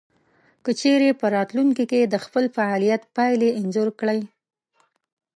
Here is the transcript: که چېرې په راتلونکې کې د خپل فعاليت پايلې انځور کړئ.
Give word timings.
که 0.63 0.71
چېرې 0.81 1.09
په 1.19 1.25
راتلونکې 1.35 1.83
کې 1.91 2.01
د 2.03 2.15
خپل 2.25 2.43
فعاليت 2.55 3.01
پايلې 3.15 3.49
انځور 3.59 3.89
کړئ. 3.99 4.19